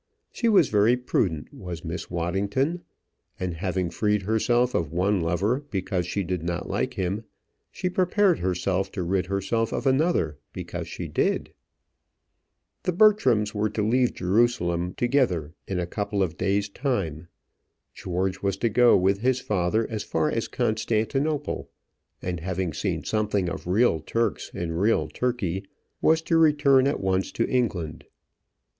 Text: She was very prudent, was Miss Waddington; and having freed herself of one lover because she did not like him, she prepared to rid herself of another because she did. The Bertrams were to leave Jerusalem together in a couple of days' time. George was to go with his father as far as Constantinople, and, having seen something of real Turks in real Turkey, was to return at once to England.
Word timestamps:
She 0.31 0.49
was 0.49 0.69
very 0.69 0.97
prudent, 0.97 1.53
was 1.53 1.85
Miss 1.85 2.09
Waddington; 2.09 2.81
and 3.39 3.53
having 3.53 3.91
freed 3.91 4.23
herself 4.23 4.73
of 4.73 4.91
one 4.91 5.21
lover 5.21 5.63
because 5.69 6.07
she 6.07 6.23
did 6.23 6.41
not 6.41 6.67
like 6.67 6.95
him, 6.95 7.23
she 7.71 7.87
prepared 7.87 8.37
to 8.39 9.03
rid 9.03 9.27
herself 9.27 9.71
of 9.71 9.85
another 9.85 10.39
because 10.53 10.87
she 10.87 11.07
did. 11.07 11.53
The 12.81 12.93
Bertrams 12.93 13.53
were 13.53 13.69
to 13.69 13.87
leave 13.87 14.15
Jerusalem 14.15 14.95
together 14.95 15.53
in 15.67 15.77
a 15.79 15.85
couple 15.85 16.23
of 16.23 16.35
days' 16.35 16.67
time. 16.69 17.27
George 17.93 18.41
was 18.41 18.57
to 18.57 18.69
go 18.69 18.97
with 18.97 19.19
his 19.19 19.39
father 19.39 19.87
as 19.87 20.01
far 20.01 20.31
as 20.31 20.47
Constantinople, 20.47 21.69
and, 22.23 22.39
having 22.39 22.73
seen 22.73 23.03
something 23.03 23.47
of 23.49 23.67
real 23.67 23.99
Turks 23.99 24.49
in 24.51 24.71
real 24.71 25.07
Turkey, 25.09 25.63
was 26.01 26.23
to 26.23 26.37
return 26.37 26.87
at 26.87 26.99
once 26.99 27.31
to 27.33 27.47
England. 27.47 28.05